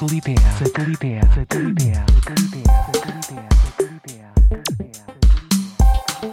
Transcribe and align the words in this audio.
Satelitea, 0.00 0.40
satelitea, 0.58 1.22
satelitea, 1.34 2.04
satelitea, 2.24 2.72
satelitea, 2.92 3.48
satelitea, 3.62 4.32
satelitea. 4.48 5.04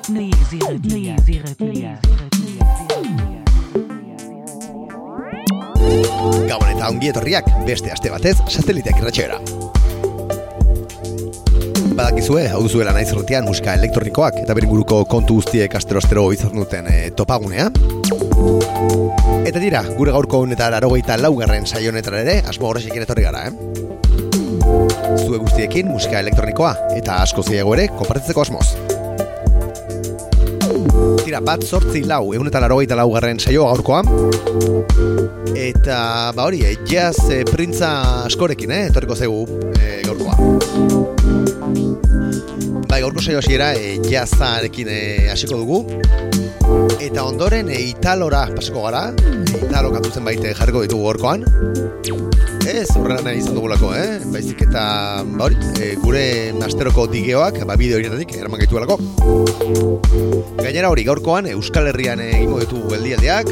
Naiz 0.09 0.51
irratia, 0.53 1.13
naiz 1.15 1.29
irratia, 1.29 1.99
Gabon 6.47 6.69
eta 6.71 6.87
ongi 6.89 7.11
etorriak 7.11 7.47
beste 7.67 7.91
aste 7.95 8.11
batez 8.11 8.35
sateliteak 8.47 8.99
irratxeera. 8.99 9.39
Badakizue, 11.97 12.43
hau 12.53 12.59
duzuela 12.61 12.91
naiz 12.93 13.07
erretian 13.09 13.47
musika 13.49 13.73
elektronikoak 13.73 14.35
eta 14.43 14.53
beren 14.53 14.69
guruko 14.69 14.99
kontu 15.09 15.39
guztiek 15.39 15.73
astero-astero 15.79 16.27
izan 16.35 16.53
duten 16.53 16.85
e, 16.91 16.97
topagunea. 17.17 17.71
Eta 19.49 19.57
dira, 19.57 19.81
gure 19.97 20.13
gaurko 20.13 20.43
honetan 20.45 20.75
arogeita 20.77 21.17
laugarren 21.17 21.65
saionetara 21.65 22.21
ere, 22.21 22.35
asmo 22.45 22.69
horrezekin 22.69 23.01
etorri 23.01 23.25
gara, 23.25 23.47
eh? 23.49 23.53
Zue 25.23 25.39
guztiekin 25.41 25.89
musika 25.89 26.21
elektronikoa 26.21 26.75
eta 26.99 27.17
asko 27.23 27.41
ziago 27.41 27.73
ere 27.73 27.87
konpartitzeko 27.95 28.45
asmoz. 28.45 28.67
Tira, 31.23 31.41
bat 31.41 31.65
sortzi 31.65 32.03
lau, 32.05 32.27
egun 32.37 32.51
eta 32.51 32.61
larogeita 32.61 32.99
laugarren 32.99 33.41
saioa 33.41 33.73
gaurkoa. 33.73 34.03
Eta, 35.57 35.97
ba 36.37 36.45
hori, 36.45 36.61
eh, 36.61 36.77
jazz 36.85 37.25
eh, 37.33 37.41
printza 37.49 37.97
askorekin, 38.29 38.77
eh, 38.77 38.85
etorriko 38.91 39.17
zegu 39.17 39.43
eh, 39.73 40.03
gaurkoa. 40.05 40.96
Gaurko 43.17 43.31
saio 43.31 43.39
hasiera 43.39 43.71
eh, 43.73 43.95
jazzarekin 44.05 44.89
eh, 44.93 45.29
hasiko 45.31 45.57
dugu. 45.57 45.77
Eta 47.01 47.23
ondoren 47.25 47.71
e, 47.73 47.79
italora 47.89 48.43
pasako 48.53 48.83
gara, 48.83 49.01
e, 49.09 49.55
italo 49.57 49.89
kantuzen 49.95 50.27
baite 50.27 50.51
jarriko 50.53 50.83
ditugu 50.85 51.07
gorkoan. 51.07 51.47
Ez, 52.69 52.85
horrela 52.93 53.23
nahi 53.25 53.41
izan 53.41 53.57
dugulako, 53.57 53.89
eh? 53.97 54.19
Baizik 54.29 54.61
eta, 54.67 54.83
ba 55.31 55.47
hori, 55.47 55.57
e, 55.81 55.95
gure 56.03 56.23
asteroko 56.67 57.07
digeoak, 57.09 57.57
ba 57.65 57.79
bideo 57.79 57.97
horietatik, 57.97 58.37
eraman 58.37 58.61
gaitu. 58.61 58.77
Gainera 60.61 60.93
hori, 60.93 61.07
gaurkoan, 61.07 61.49
Euskal 61.55 61.89
Herrian 61.89 62.21
egingo 62.21 62.61
ditugu 62.61 62.93
geldialdiak, 62.93 63.49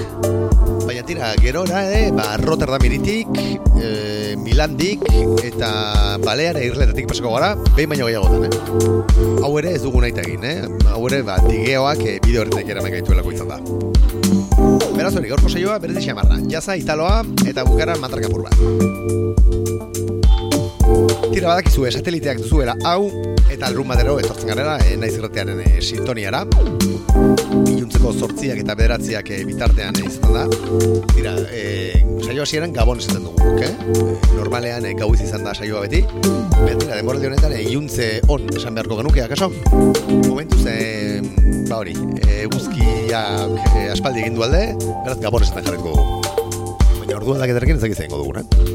baina 0.96 1.08
tira, 1.08 1.34
gerora, 1.42 1.92
eh, 1.92 2.10
ba, 2.12 2.38
Rotterdam 2.38 2.80
iritik, 2.88 3.28
e, 3.76 4.36
Milandik, 4.40 5.02
eta 5.44 6.16
Baleare 6.24 6.64
irletatik 6.70 7.10
pasako 7.10 7.34
gara, 7.36 7.50
behin 7.76 7.90
baino 7.92 8.08
gehiagotan, 8.08 8.46
eh? 8.48 8.50
Hau 9.44 9.52
ere 9.60 9.73
ez 9.76 9.82
dugu 9.84 10.00
nahi 10.00 10.16
egin, 10.23 10.46
eh? 10.48 10.64
Hau 10.88 11.02
ere, 11.10 11.20
ba, 11.28 11.36
digeoak 11.44 12.00
e, 12.00 12.16
bideo 12.23 12.46
horretak 12.46 12.72
eraman 12.72 12.96
gaituelako 12.96 13.34
izan 13.36 13.52
da. 13.52 13.60
Beraz 14.96 15.12
hori, 15.18 15.28
gaurko 15.34 15.52
saioa 15.52 15.76
berez 15.84 16.00
xamarra, 16.00 16.40
jaza, 16.48 16.78
italoa, 16.80 17.26
eta 17.44 17.68
bukaran 17.68 18.00
matarkapur 18.00 18.48
bat. 18.48 18.56
Tira 21.34 21.50
badakizue 21.50 21.92
sateliteak 21.92 22.40
duzuela 22.46 22.78
hau, 22.88 23.10
eta 23.56 23.70
alrun 23.70 23.88
batero 23.88 24.17
etortzen 24.20 24.50
garela, 24.52 24.75
e, 24.84 24.98
naiz 25.00 25.14
irratearen 25.16 25.61
e, 25.64 25.80
sintoniara. 25.80 26.42
Iluntzeko 27.72 28.11
sortziak 28.11 28.59
eta 28.66 28.75
bederatziak 28.75 29.31
e, 29.31 29.39
bitartean 29.48 29.95
e, 30.02 30.03
izan 30.09 30.36
da. 30.36 30.44
Tira, 31.14 31.36
e, 31.56 31.64
saio 32.26 32.44
hasieran 32.44 32.76
gabon 32.76 33.00
esaten 33.00 33.23
dugu, 33.23 33.53
eh? 33.64 33.72
E, 33.72 34.36
normalean 34.36 34.89
e, 34.89 34.94
gauiz 35.00 35.22
izan 35.23 35.48
da 35.48 35.56
saioa 35.56 35.86
beti. 35.86 36.03
Baina, 36.11 36.76
tira, 36.81 37.00
demoraldi 37.00 37.31
honetan 37.31 37.56
e, 37.56 37.64
iluntze 37.70 38.09
on 38.33 38.50
esan 38.52 38.76
beharko 38.76 39.00
genuke, 39.00 39.23
akaso? 39.23 39.52
Momentuz, 40.28 40.64
e, 40.67 41.22
ba 41.70 41.80
hori, 41.80 41.95
e, 42.28 42.44
guzkiak 42.52 43.59
e, 43.72 43.88
aspaldi 43.95 44.26
egin 44.26 44.36
du 44.36 44.44
alde, 44.48 44.66
beraz 45.05 45.20
gabon 45.23 45.48
esaten 45.48 45.72
dugu. 45.72 45.95
Baina 46.99 47.22
ordu 47.22 47.37
aldaketarekin 47.37 47.80
ezak 47.80 47.95
izango 47.95 48.20
dugun, 48.26 48.43
eh? 48.43 48.74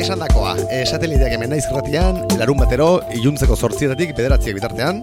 Esan 0.00 0.22
dakoa, 0.22 0.54
e, 0.72 0.84
sateliteak 0.86 1.34
hemen 1.36 1.50
naiz 1.52 1.64
irratian, 1.68 2.22
larun 2.40 2.58
batero, 2.62 2.88
iluntzeko 3.18 3.56
sortzietatik 3.56 4.14
bederatziak 4.16 4.56
bitartean. 4.56 5.02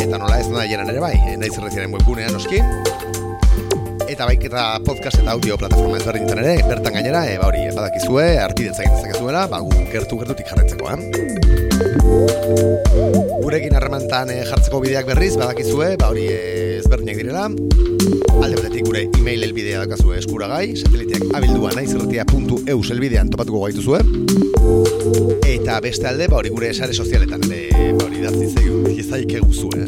Eta 0.00 0.18
nola 0.18 0.40
ez 0.40 0.48
da 0.50 0.64
jeran 0.66 0.90
ere 0.90 1.00
bai, 1.02 1.14
e, 1.14 1.36
naiz 1.38 1.52
irratiaren 1.54 1.94
webgunean 1.94 2.34
oski. 2.38 2.58
Eta 4.10 4.26
baik 4.26 4.42
eta 4.48 4.64
podcast 4.82 5.20
eta 5.22 5.30
audio 5.36 5.54
plataforma 5.60 6.00
ezberdintzen 6.00 6.42
ere, 6.42 6.56
bertan 6.66 6.96
gainera, 6.98 7.22
e, 7.30 7.38
ba 7.38 7.46
hori, 7.52 7.62
badakizue, 7.76 8.26
arpiden 8.42 8.74
zagin 8.74 8.96
dezakezuela, 8.96 9.46
ba 9.52 9.62
gu 9.62 9.70
gertu 9.92 10.18
gertutik 10.24 10.50
jarretzeko, 10.50 10.90
eh? 10.90 10.98
Gurekin 13.40 13.78
harremantan 13.78 14.34
jartzeko 14.50 14.82
bideak 14.82 15.06
berriz, 15.12 15.36
badakizue, 15.38 15.94
ba 16.00 16.10
hori 16.10 16.26
e, 16.34 16.69
ezberdinak 16.90 17.16
direla. 17.22 17.44
Alde 18.42 18.56
batetik 18.56 18.86
gure 18.88 19.04
e-mail 19.14 19.44
elbidea 19.46 19.84
dakazue 19.84 20.16
eskuragai, 20.18 20.72
sateliteak 20.74 21.36
abildua 21.38 21.70
naizerratia.eus 21.76 22.90
elbidean 22.90 23.30
topatuko 23.30 23.62
gaituzue. 23.62 24.00
Eta 25.46 25.78
beste 25.84 26.08
alde, 26.10 26.26
ba 26.26 26.40
hori 26.40 26.50
gure 26.50 26.72
sare 26.74 26.96
sozialetan 26.96 27.46
ere, 27.46 27.92
ba 27.94 28.08
hori 28.08 28.24
datzi 28.24 28.48
zaik 29.04 29.36
eguzue. 29.38 29.86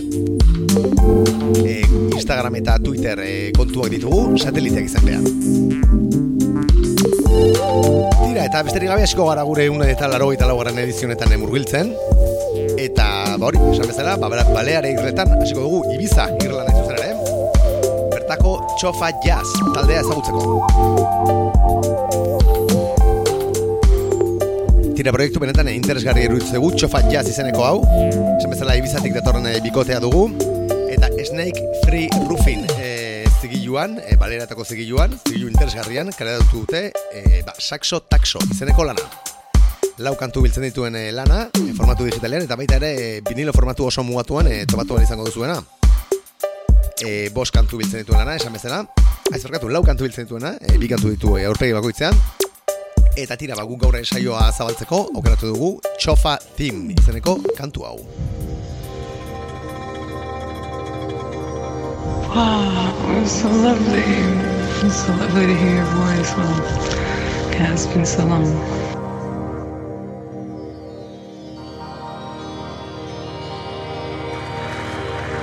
E, 1.66 1.80
Instagram 2.14 2.60
eta 2.60 2.78
Twitter 2.82 3.18
e, 3.24 3.50
kontuak 3.56 3.90
ditugu, 3.90 4.38
sateliteak 4.38 4.86
izan 4.86 5.08
behar. 5.08 5.26
Tira, 8.22 8.46
eta 8.46 8.62
besterik 8.62 8.92
gabe 8.92 9.02
hasiko 9.08 9.26
gara 9.26 9.42
gure 9.48 9.66
une 9.70 9.90
eta 9.90 10.06
laro 10.10 10.30
eta 10.34 10.46
laugarren 10.50 10.78
edizionetan 10.84 11.34
emurgiltzen. 11.34 11.94
Eta, 12.78 13.36
ba 13.38 13.50
hori, 13.50 13.62
esan 13.72 13.90
bezala, 13.90 14.16
ba, 14.18 14.30
baleare 14.54 14.94
irretan 14.94 15.34
hasiko 15.40 15.66
dugu 15.66 15.82
Ibiza 15.94 16.30
irrelan 16.40 16.81
Txofa 18.82 19.12
Jazz 19.22 19.46
taldea 19.76 20.00
ezagutzeko. 20.02 20.40
Tira 24.98 25.12
proiektu 25.14 25.38
benetan 25.38 25.68
interesgarri 25.70 26.24
eruditzegu 26.26 26.72
Txofa 26.74 27.04
Jazz 27.06 27.28
izeneko 27.30 27.62
hau. 27.62 27.76
Esan 28.08 28.50
bezala 28.50 28.74
Ibizatik 28.80 29.14
datorren 29.14 29.46
e, 29.46 29.60
bikotea 29.62 30.00
dugu. 30.02 30.24
Eta 30.90 31.12
Snake 31.14 31.62
Free 31.84 32.08
Roofing 32.26 32.66
e, 32.74 32.88
zigiluan, 33.38 34.00
e, 34.02 34.16
baleratako 34.18 34.66
zigiluan, 34.66 35.14
zigilu 35.28 35.46
interesgarrian, 35.52 36.10
kare 36.18 36.40
dute, 36.50 36.88
e, 37.14 37.44
ba, 37.46 37.54
Saxo 37.62 38.00
Taxo 38.10 38.42
izeneko 38.50 38.88
lana 38.88 39.06
lau 40.02 40.16
kantu 40.18 40.42
biltzen 40.42 40.66
dituen 40.66 40.98
lana, 41.14 41.44
formatu 41.76 42.08
digitalean, 42.08 42.48
eta 42.48 42.58
baita 42.58 42.80
ere 42.82 43.20
vinilo 43.28 43.54
formatu 43.54 43.86
oso 43.86 44.02
mugatuan 44.02 44.50
e, 44.50 44.64
topatuan 44.66 45.06
izango 45.06 45.28
duzuena. 45.30 45.60
E, 47.00 47.30
bos 47.34 47.50
kantu 47.50 47.80
biltzen 47.80 48.02
dituen 48.02 48.20
lana, 48.20 48.36
esan 48.36 48.52
bezala. 48.52 48.84
Aiz 49.32 49.42
barkatu, 49.46 49.70
lau 49.72 49.82
kantu 49.86 50.04
biltzen 50.04 50.28
dituena, 50.28 50.56
e, 50.60 50.76
bi 50.78 50.90
kantu 50.90 51.14
ditu 51.14 51.36
e, 51.38 51.46
aurpegi 51.48 51.72
bakoitzean. 51.78 52.18
Eta 53.16 53.36
tira, 53.36 53.56
bagun 53.58 53.80
gaur 53.80 53.96
saioa 54.04 54.46
zabaltzeko, 54.52 55.02
okeratu 55.20 55.52
dugu, 55.52 55.72
Txofa 56.00 56.38
Theme 56.56 56.94
izeneko 56.96 57.38
kantu 57.58 57.84
hau. 57.84 57.98
Oh, 62.34 63.20
it's 63.20 63.32
so 63.32 63.48
lovely. 63.48 64.00
It's 64.86 65.04
so 65.04 65.12
lovely 65.12 65.46
to 65.46 65.54
hear 65.54 65.74
your 65.74 65.84
voice. 65.84 66.34
Well, 66.34 66.56
God, 67.52 67.72
it's 67.74 67.86
been 67.86 68.06
so 68.06 68.24
long. 68.24 68.46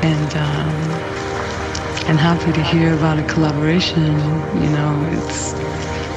And 0.02 0.34
um, 0.36 0.89
and 2.10 2.18
happy 2.18 2.52
to 2.52 2.64
hear 2.64 2.96
about 2.96 3.20
a 3.20 3.24
collaboration. 3.24 4.16
You 4.64 4.70
know, 4.72 5.08
it's 5.14 5.54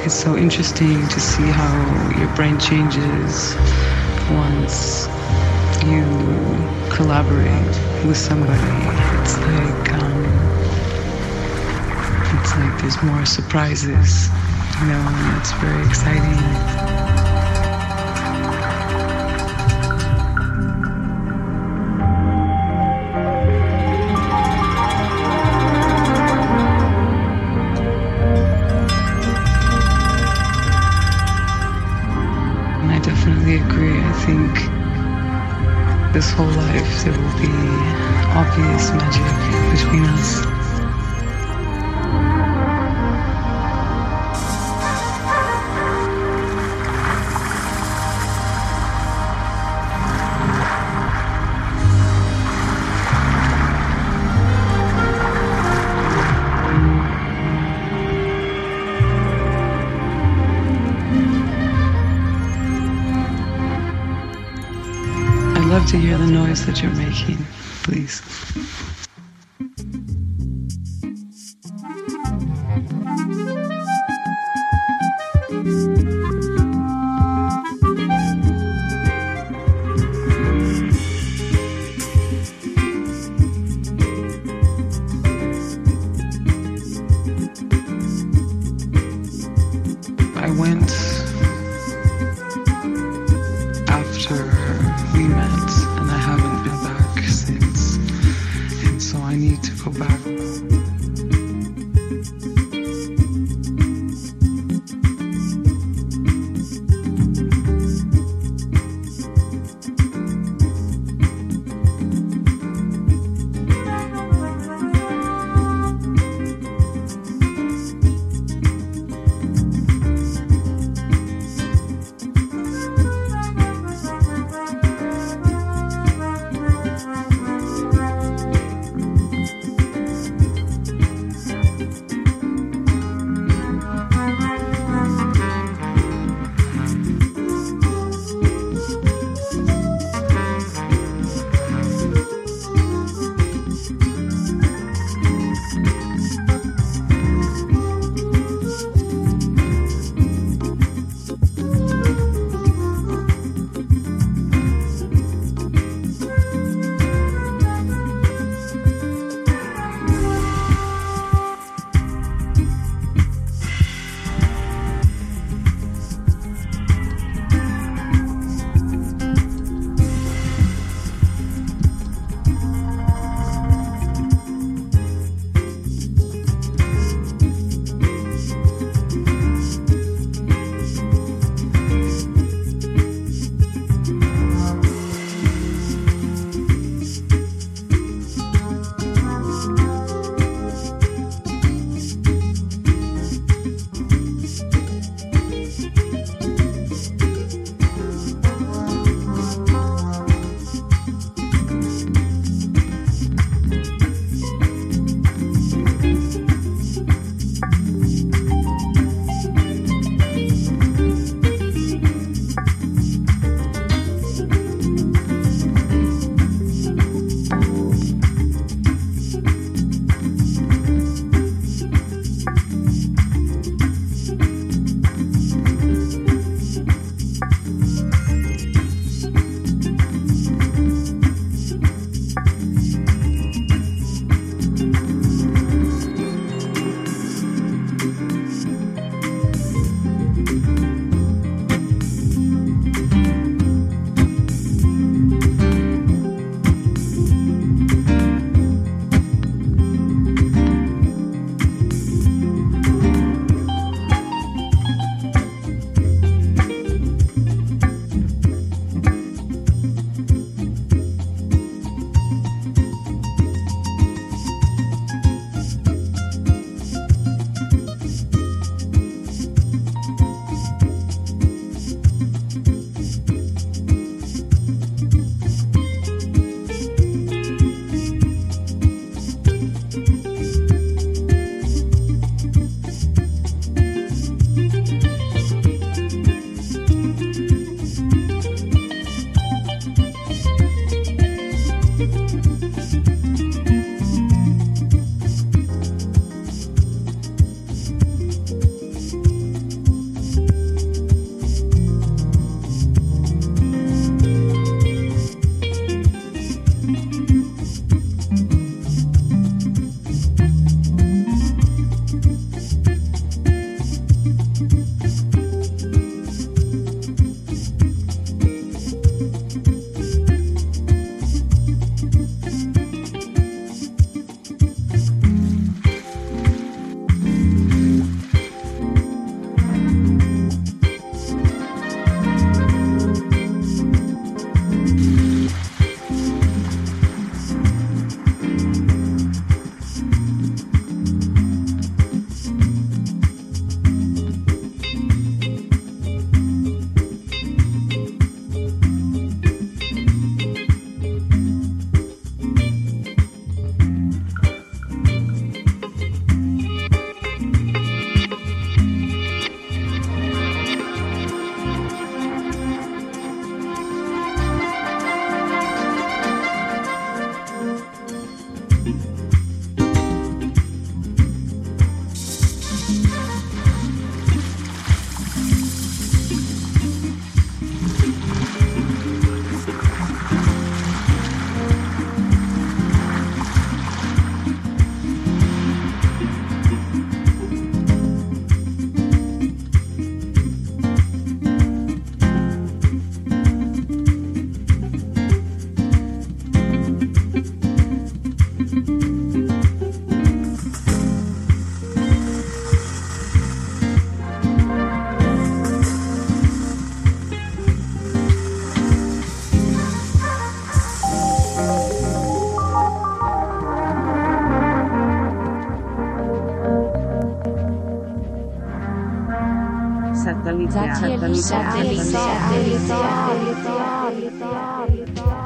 it's 0.03 0.15
so 0.15 0.35
interesting 0.35 1.07
to 1.07 1.19
see 1.19 1.43
how 1.43 1.73
your 2.19 2.35
brain 2.35 2.57
changes 2.59 3.53
once 4.31 5.05
you 5.85 6.03
collaborate 6.89 7.75
with 8.07 8.17
somebody. 8.17 8.73
It's 9.21 9.37
like 9.37 9.93
um, 9.93 10.23
it's 12.41 12.55
like 12.57 12.81
there's 12.81 13.03
more 13.03 13.23
surprises, 13.27 14.29
you 14.79 14.87
know, 14.87 14.97
and 14.97 15.37
it's 15.37 15.51
very 15.61 15.85
exciting. 15.85 17.12
This 36.23 36.31
whole 36.31 36.45
life 36.47 37.03
there 37.03 37.11
will 37.11 37.37
be 37.37 37.51
obvious 38.33 38.91
magic 38.93 39.25
between 39.73 40.05
us. 40.05 40.52
Love 65.83 65.91
to 65.91 65.97
hear 65.97 66.17
the 66.17 66.25
noise 66.27 66.65
that 66.65 66.81
you're 66.81 66.95
making, 66.95 67.45
please. 67.83 68.23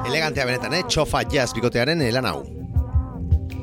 Elegantea 0.08 0.46
benetan, 0.48 0.74
eh? 0.74 0.84
Txofa 0.90 1.22
jazz 1.30 1.52
bikotearen 1.54 2.02
eh, 2.02 2.10
lan 2.16 2.26
hau. 2.26 2.40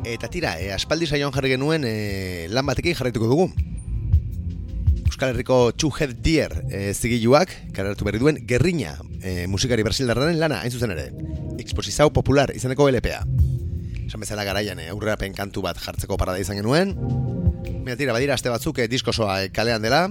Eta 0.07 0.29
tira, 0.31 0.53
eh, 0.63 0.71
aspaldi 0.75 1.09
saioan 1.11 1.35
jarri 1.35 1.51
genuen 1.57 1.83
eh, 1.89 2.47
lan 2.55 2.67
batekin 2.69 2.95
jarraituko 2.95 3.27
dugu. 3.27 3.49
Euskal 5.09 5.33
Herriko 5.33 5.73
Two 5.75 5.91
Head 5.91 6.21
Deer 6.23 6.55
eh, 6.71 6.93
zigiluak, 6.95 7.51
kararatu 7.75 8.07
berri 8.07 8.23
duen, 8.23 8.39
gerriña 8.47 8.95
eh, 9.23 9.49
musikari 9.51 9.83
brasildarraren 9.83 10.39
lana, 10.39 10.61
hain 10.63 10.71
zuzen 10.71 10.95
ere. 10.95 11.09
Exposizau 11.59 12.13
popular 12.15 12.53
izaneko 12.55 12.87
LPA. 12.93 13.25
Esan 14.07 14.23
bezala 14.23 14.47
garaian, 14.47 14.79
eh, 14.79 14.93
aurrerapen 14.95 15.35
kantu 15.35 15.67
bat 15.67 15.83
jartzeko 15.83 16.19
parada 16.21 16.39
izan 16.39 16.63
genuen. 16.63 16.95
Mira, 17.85 17.99
tira, 17.99 18.15
badira, 18.15 18.39
aste 18.39 18.55
batzuk 18.55 18.79
eh, 18.79 18.89
diskosoa 18.89 19.43
eh, 19.43 19.51
kalean 19.51 19.83
dela. 19.83 20.07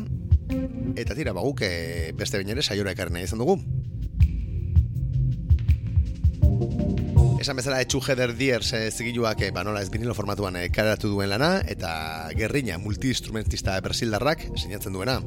Eta 0.96 1.16
tira, 1.18 1.34
baguk 1.34 1.64
eh, 1.66 2.12
beste 2.18 2.38
bainere 2.38 2.62
saiora 2.62 2.94
ekarren 2.94 3.18
izan 3.24 3.42
dugu. 3.42 3.58
Esan 7.44 7.58
bezala 7.60 7.82
etxu 7.84 8.00
Heather 8.00 8.32
Diers 8.40 8.70
e, 8.78 8.86
zigiluak 8.88 9.42
e, 9.44 9.50
ba, 9.52 9.66
nola 9.68 9.82
ez 9.84 9.90
vinilo 9.92 10.14
formatuan 10.16 10.56
e, 10.56 10.70
karatu 10.72 11.10
duen 11.12 11.28
lana 11.28 11.58
eta 11.68 12.30
gerrina 12.40 12.78
multi-instrumentista 12.80 13.76
bersildarrak 13.84 14.46
sinatzen 14.56 14.96
duena. 14.96 15.18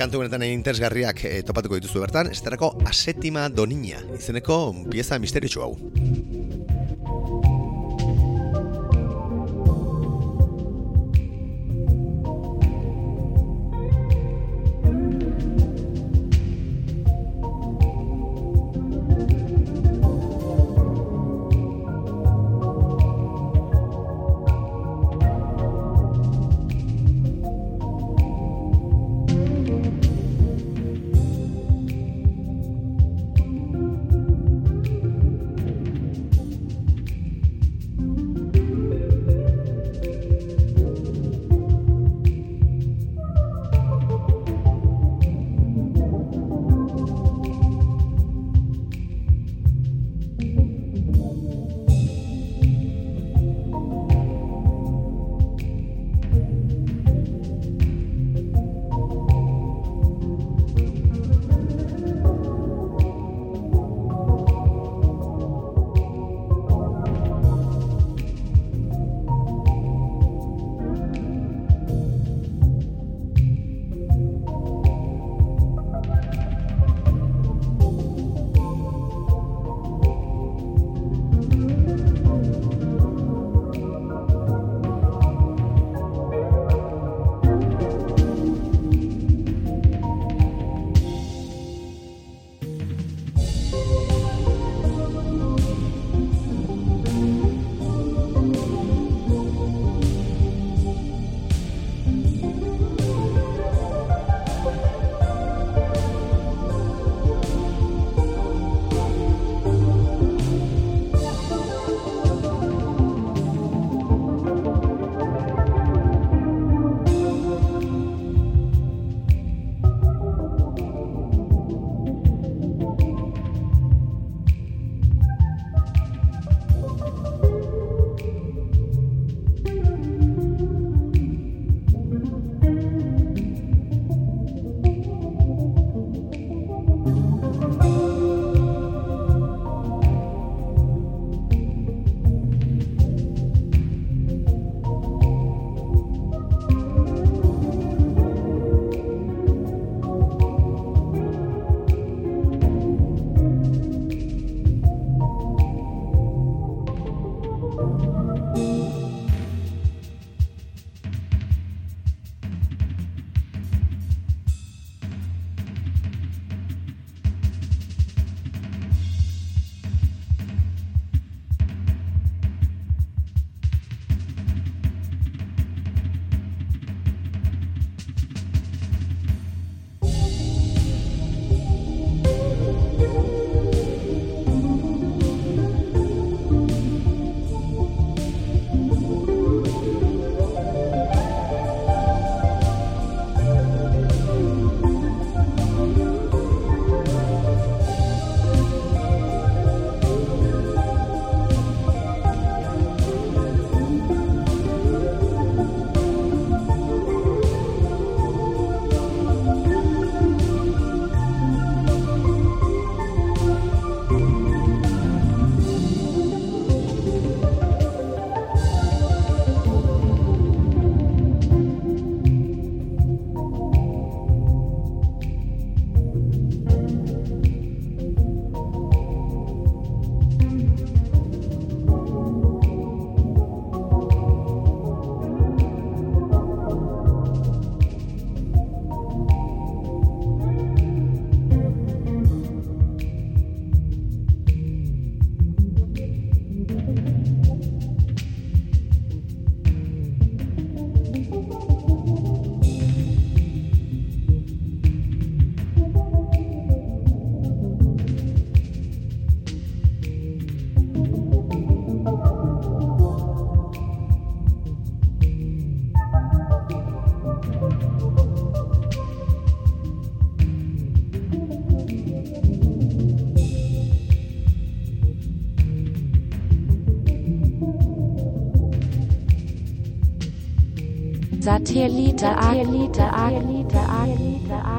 Kantu 0.00 0.22
benetan 0.22 0.46
interesgarriak 0.48 1.20
e, 1.28 1.34
topatuko 1.44 1.76
dituzu 1.76 2.00
bertan, 2.06 2.32
esterako 2.32 2.72
asetima 2.88 3.50
donina, 3.52 4.00
izeneko 4.16 4.62
pieza 4.88 5.20
misterio 5.20 5.66
hau. 5.66 5.74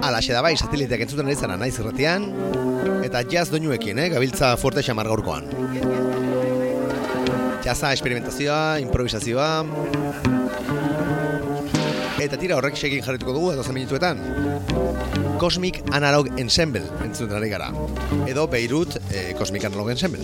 Alaxe 0.03 0.33
da 0.35 0.41
bai, 0.43 0.53
sateliteak 0.57 1.05
entzuten 1.05 1.29
ari 1.29 1.35
zara 1.39 1.55
naiz 1.57 1.77
irratian, 1.79 2.25
eta 3.07 3.21
jazz 3.29 3.47
doinuekin, 3.53 3.99
eh, 3.99 4.09
gabiltza 4.11 4.55
fuerte 4.57 4.83
xamar 4.83 5.07
gaurkoan. 5.07 5.47
Jazza, 7.63 7.93
experimentazioa, 7.93 8.79
improvisazioa, 8.83 9.49
eta 12.23 12.37
tira 12.39 12.57
horrek 12.59 12.75
segin 12.79 13.03
jarrituko 13.03 13.33
dugu 13.35 13.53
edo 13.53 13.63
minutuetan. 13.71 14.19
Cosmic 15.39 15.81
Analog 15.91 16.29
Ensemble 16.39 16.83
entzuten 17.03 17.37
ari 17.37 17.49
gara. 17.49 17.71
Edo 18.27 18.47
Beirut 18.47 18.99
eh, 19.11 19.33
Cosmic 19.37 19.65
Analog 19.65 19.89
Ensemble. 19.91 20.23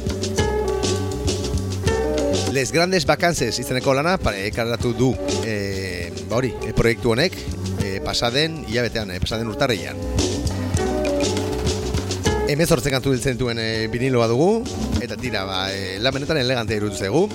Les 2.51 2.71
Grandes 2.71 3.05
Vacances 3.05 3.59
izeneko 3.59 3.93
lana 3.93 4.17
pare, 4.17 4.47
ekarratu 4.47 4.93
du 4.97 5.13
hori, 6.39 6.53
e, 6.63 6.73
proiektu 6.75 7.13
honek 7.13 7.35
e, 7.83 7.99
pasaden 8.03 8.63
hilabetean, 8.67 9.11
e, 9.11 9.19
pasaden 9.21 9.49
urtarreian. 9.51 9.99
Hemez 12.49 12.69
hortzen 12.73 12.95
kantu 12.95 13.13
biltzen 13.13 13.37
duen 13.37 13.59
e, 13.61 13.87
viniloa 13.93 14.27
dugu, 14.31 14.63
eta 15.03 15.17
tira, 15.19 15.43
ba, 15.45 15.67
e, 15.69 15.99
lan 16.01 16.15
benetan 16.15 16.39
elegante 16.41 16.77
irutu 16.79 16.97
zegu. 16.97 17.27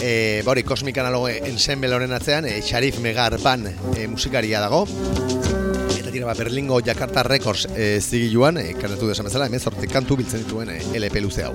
E, 0.00 0.42
ba 0.44 0.52
hori, 0.52 0.64
Cosmic 0.68 0.98
Analog 1.00 1.28
Ensemble 1.30 1.94
honen 1.96 2.12
atzean, 2.16 2.48
e, 2.48 2.60
Sharif 2.60 3.00
Megar 3.00 3.38
Ban 3.40 3.68
e, 3.70 4.06
musikaria 4.08 4.60
dago. 4.60 4.82
Eta 5.96 6.10
tira, 6.10 6.26
ba, 6.26 6.34
Berlingo 6.36 6.82
Jakarta 6.84 7.24
Records 7.24 7.68
e, 7.74 8.00
zigiluan, 8.00 8.60
e, 8.60 8.74
kanatu 8.80 9.08
desan 9.08 9.30
bezala, 9.30 9.48
hemez 9.48 9.64
hortzen 9.70 9.92
kantu 9.92 10.20
biltzen 10.20 10.44
dituen 10.44 10.74
e, 10.76 10.82
LP 11.00 11.24
luze 11.24 11.46
hau. 11.48 11.54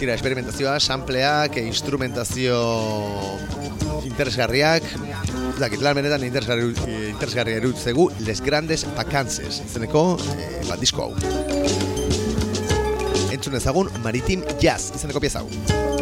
Tira, 0.00 0.14
experimentazioa, 0.14 0.78
sampleak, 0.80 1.58
e, 1.60 1.66
instrumentazio 1.68 2.56
interesgarriak, 4.08 4.86
dakit, 5.60 5.82
lan 5.84 5.98
benetan 5.98 6.24
interesgarri, 6.24 6.70
eh, 6.86 7.10
interesgarria 7.10 7.60
erutzegu 7.60 8.08
Les 8.24 8.40
Grandes 8.40 8.86
Vacances, 8.96 9.60
izeneko 9.66 10.16
e, 10.38 10.64
bat 10.70 10.80
disko 10.80 11.04
hau. 11.04 11.12
Entzun 13.28 13.60
ezagun 13.60 13.92
Maritim 14.00 14.40
Jazz, 14.56 14.94
izeneko 14.96 15.20
pieza 15.20 15.44
hau. 15.44 15.99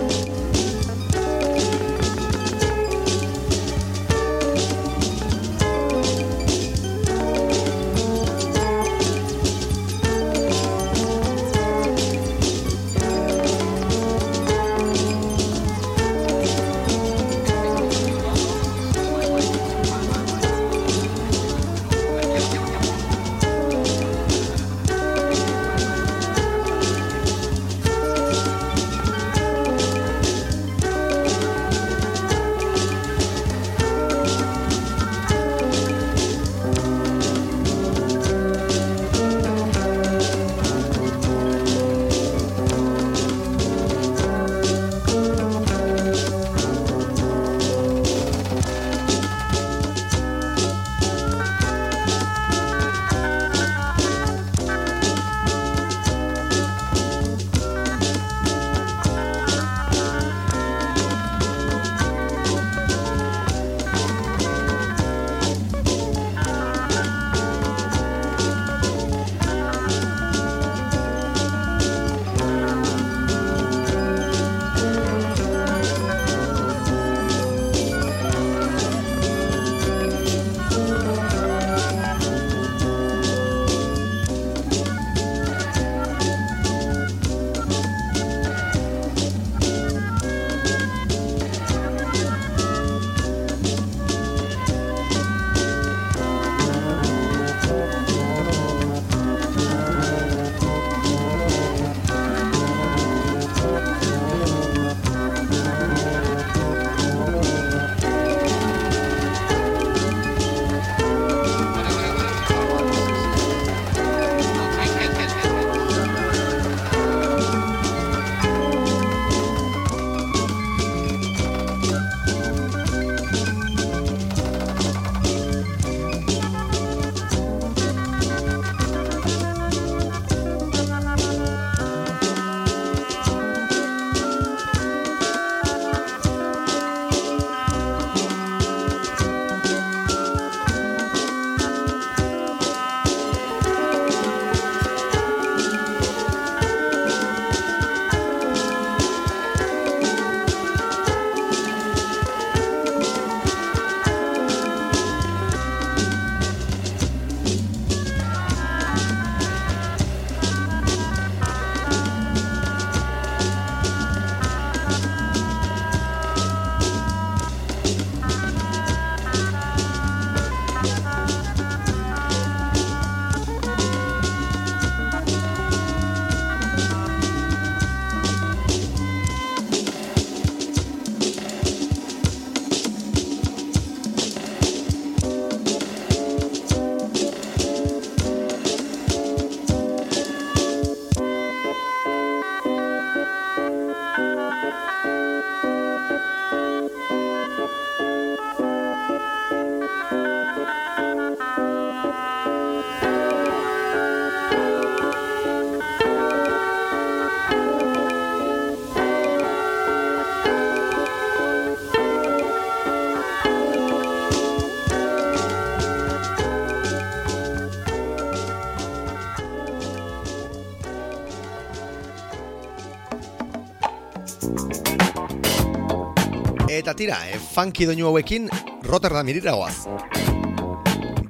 Tira, 226.98 227.18
e, 227.30 227.38
funky 227.38 227.86
doinu 227.86 228.08
hauekin 228.08 228.48
Rotterdam 228.82 229.28
irira 229.30 229.52
goaz. 229.54 229.86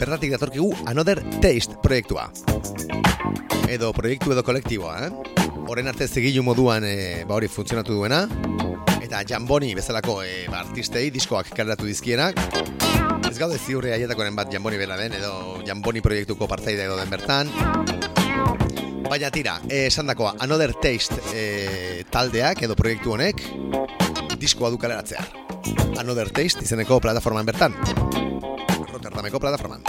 Bertatik 0.00 0.30
datorkigu 0.32 0.70
Another 0.88 1.20
Taste 1.42 1.76
proiektua. 1.82 2.30
Edo 3.68 3.90
proiektu 3.92 4.32
edo 4.32 4.40
kolektiboa, 4.46 4.94
eh? 5.04 5.10
Horren 5.68 5.90
arte 5.90 6.06
zigilu 6.08 6.40
moduan 6.46 6.86
e, 6.88 7.24
ba 7.28 7.36
hori 7.36 7.50
funtzionatu 7.52 7.98
duena. 7.98 8.22
Eta 9.04 9.20
Jamboni 9.28 9.74
bezalako 9.76 10.22
e, 10.24 10.46
ba, 10.48 10.62
artistei 10.62 11.10
diskoak 11.12 11.50
kaleratu 11.52 11.84
dizkienak. 11.84 12.40
Ez 13.28 13.36
gaude 13.36 13.58
ziurri 13.60 13.92
aietakoren 13.92 14.38
bat 14.38 14.48
Jamboni 14.54 14.80
bera 14.80 14.96
den, 14.96 15.18
edo 15.20 15.60
Jamboni 15.68 16.00
proiektuko 16.00 16.48
partaide 16.48 16.86
edo 16.88 16.96
den 16.96 17.12
bertan. 17.12 17.52
Baina 19.08 19.28
tira, 19.32 19.58
eh, 19.68 19.84
esan 19.90 20.08
dakoa, 20.08 20.32
Another 20.40 20.72
Taste 20.80 21.20
e, 21.34 22.04
taldeak 22.08 22.64
edo 22.64 22.76
proiektu 22.76 23.12
honek 23.12 23.44
diskoa 24.40 24.72
du 24.72 24.80
kaleratzea. 24.80 25.47
Another 25.98 26.30
Taste 26.30 26.62
izeneko 26.62 27.00
plataforman 27.02 27.46
bertan. 27.46 27.74
Rotterdameko 28.92 29.40
plataforman. 29.42 29.82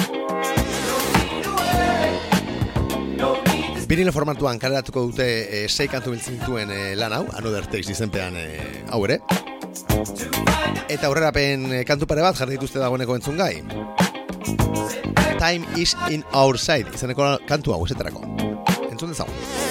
Vinilo 3.89 4.13
formatuan 4.13 4.59
kaleratuko 4.61 5.01
dute 5.07 5.25
e, 5.25 5.61
sei 5.69 5.87
kantu 5.89 6.13
biltzen 6.13 6.35
dituen 6.37 6.69
e, 6.69 6.81
lan 6.97 7.13
hau, 7.17 7.23
Another 7.39 7.65
Taste 7.65 7.95
izenpean 7.95 8.37
e, 8.37 8.45
hau 8.89 9.01
ere. 9.07 9.17
Eta 10.89 11.09
aurrerapen 11.09 11.71
kantu 11.89 12.09
pare 12.09 12.25
bat 12.25 12.37
jarri 12.37 12.57
dituzte 12.57 12.81
dagoeneko 12.81 13.17
entzun 13.17 13.41
gai. 13.41 13.63
Time 15.39 15.65
is 15.77 15.95
in 16.09 16.25
our 16.33 16.57
side, 16.57 16.93
izeneko 16.93 17.35
kantu 17.49 17.73
hau 17.73 17.81
eseterako. 17.85 18.25
Entzun 18.91 19.13
dezagun. 19.13 19.68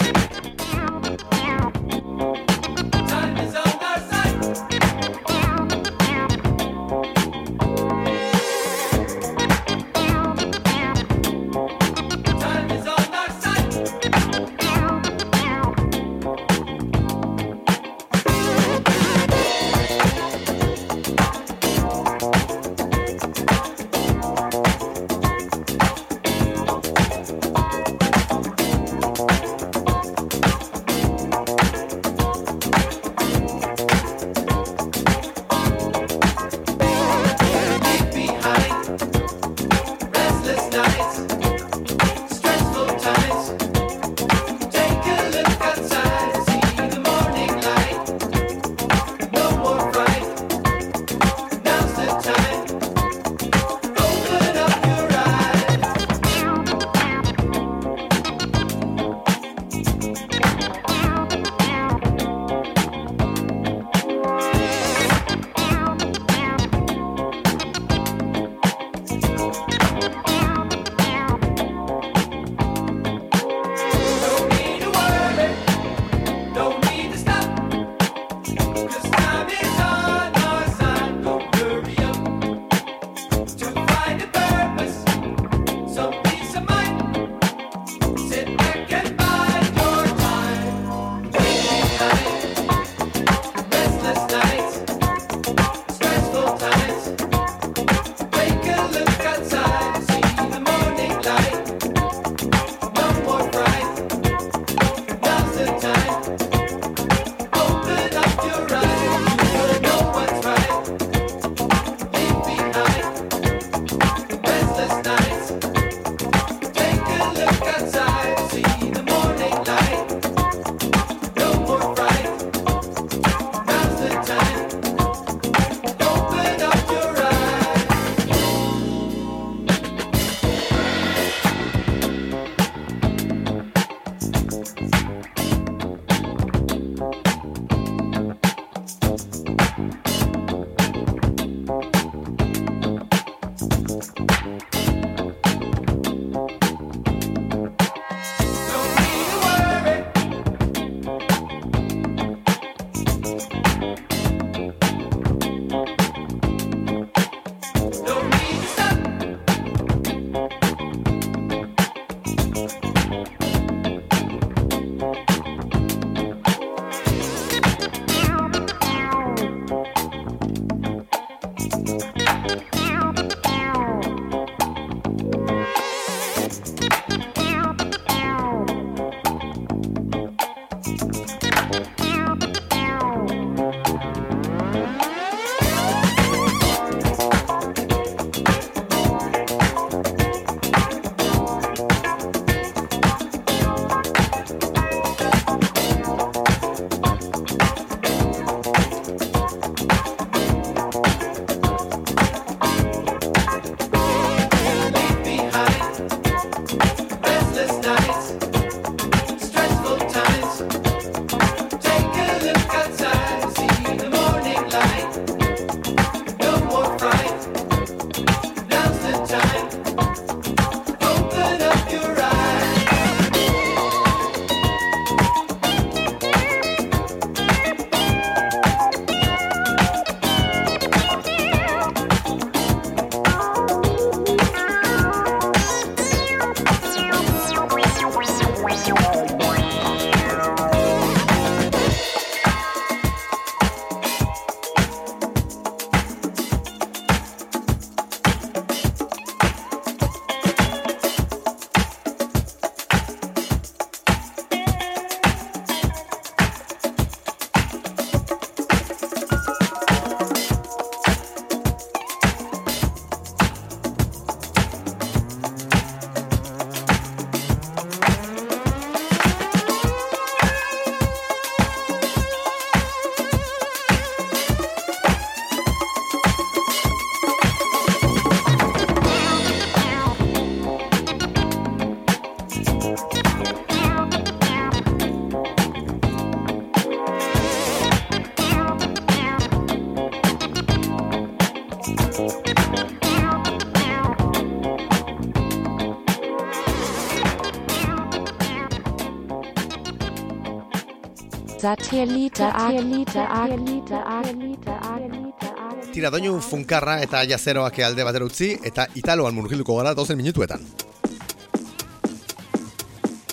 Satellite, 301.58 302.36
Satellite, 302.36 303.12
Satellite, 303.12 303.88
Satellite, 303.90 304.64
Satellite, 304.64 305.92
Tira 305.92 306.10
doinu 306.14 306.36
funkarra 306.38 307.00
eta 307.02 307.24
jazeroak 307.26 307.80
alde 307.82 308.04
batera 308.06 308.26
utzi 308.28 308.52
eta 308.62 308.84
italoan 308.94 309.34
murgilduko 309.34 309.74
gara 309.80 309.94
dozen 309.98 310.16
minutuetan. 310.20 310.62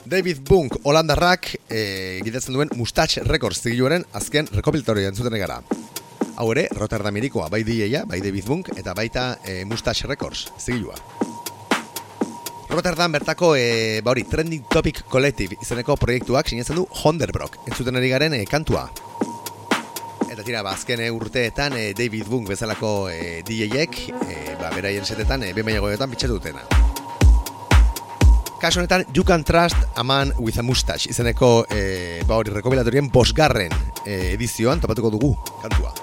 David 0.05 0.41
Bunk 0.49 0.79
Holandarrak 0.83 1.51
e, 1.69 2.21
gidatzen 2.25 2.57
duen 2.57 2.73
Mustache 2.79 3.21
Records 3.25 3.61
zigiluaren 3.61 4.05
azken 4.13 4.49
rekopilatorio 4.53 5.11
entzuten 5.13 5.37
gara. 5.37 5.59
Hau 6.35 6.49
ere, 6.51 6.65
Rotterdam 6.73 7.21
irikoa, 7.21 7.51
bai 7.53 7.61
DJa, 7.63 8.07
bai 8.09 8.23
David 8.25 8.49
Bunk, 8.49 8.73
eta 8.75 8.97
baita 8.97 9.35
e, 9.45 9.63
Mustache 9.69 10.09
Records 10.09 10.49
zigilua. 10.57 10.97
Rotterdam 12.75 13.11
bertako, 13.11 13.55
e, 13.55 14.01
ba 14.03 14.11
hori, 14.11 14.25
Trending 14.27 14.65
Topic 14.67 15.05
Collective 15.07 15.55
izeneko 15.63 15.95
proiektuak 15.95 16.49
sinatzen 16.51 16.75
du 16.75 16.83
Honderbrock, 17.01 17.61
entzuten 17.69 17.95
ari 17.95 18.09
garen 18.11 18.35
e, 18.35 18.41
kantua. 18.45 18.89
Eta 20.27 20.43
tira, 20.43 20.59
ba, 20.59 20.73
azken 20.75 20.99
e, 20.99 21.07
urteetan 21.15 21.77
e, 21.79 21.85
David 21.95 22.27
Bunk 22.27 22.51
bezalako 22.51 23.07
e, 23.07 23.39
DJ-ek, 23.47 24.01
e, 24.11 24.39
ba, 24.59 24.73
beraien 24.75 25.07
setetan, 25.07 25.45
e, 25.47 25.53
behin 25.55 25.79
goetan 25.79 26.11
bitxetu 26.11 26.35
dutena. 26.35 26.65
Kaso 28.59 28.81
honetan, 28.81 29.05
You 29.13 29.23
Can 29.23 29.45
Trust 29.47 29.77
a 29.95 30.03
Man 30.03 30.33
with 30.37 30.59
a 30.59 30.63
Mustache 30.63 31.11
izeneko 31.11 31.65
e, 31.71 32.23
ba 32.27 32.35
hori 32.35 32.51
rekopilatorien 32.55 33.07
bosgarren 33.13 33.71
e, 34.03 34.33
edizioan 34.33 34.83
topatuko 34.83 35.13
dugu 35.15 35.31
kantua. 35.61 35.95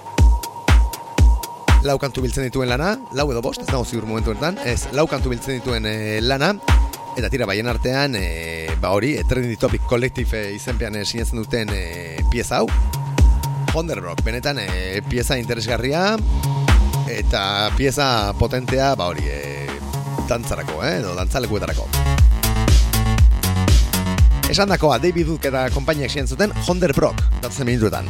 Lau 1.82 1.96
kantu 1.98 2.22
biltzen 2.22 2.46
dituen 2.46 2.70
lana, 2.70 2.92
lau 3.18 3.26
edo 3.32 3.42
bost, 3.42 3.64
ez 3.64 3.66
dago 3.66 3.84
ziur 3.84 4.06
momentu 4.06 4.30
honetan, 4.30 4.58
ez, 4.64 4.86
lau 4.94 5.08
kantu 5.10 5.32
biltzen 5.32 5.58
dituen 5.58 5.86
e, 5.86 6.20
lana, 6.22 6.52
eta 7.18 7.30
tira, 7.32 7.48
baien 7.50 7.66
artean, 7.66 8.14
e, 8.14 8.68
ba 8.80 8.92
hori, 8.94 9.16
e, 9.18 9.24
Trendy 9.26 9.56
Topic 9.58 9.82
Collective 9.90 10.38
e, 10.38 10.52
izenpean 10.54 10.94
e, 10.94 11.02
sinatzen 11.04 11.42
duten 11.42 11.72
e, 11.74 12.22
pieza 12.30 12.60
hau, 12.60 12.68
Honderbrock, 13.74 14.22
benetan 14.22 14.60
e, 14.62 15.02
pieza 15.08 15.40
interesgarria, 15.40 16.12
eta 17.10 17.72
pieza 17.76 18.06
potentea, 18.38 18.94
ba 18.94 19.10
hori, 19.10 19.26
e, 19.26 19.52
dantzarako, 20.28 20.84
eh, 20.84 20.98
edo 21.00 21.14
dantzalekuetarako. 21.18 21.88
Esan 24.52 24.68
dakoa, 24.68 24.98
David 25.00 25.32
Duke 25.32 25.48
eta 25.48 25.66
konpainiak 25.72 26.12
ziren 26.12 26.28
zuten 26.28 26.52
Honder 26.66 26.92
Brock, 26.96 27.24
datzen 27.40 27.68
minutuetan. 27.68 28.08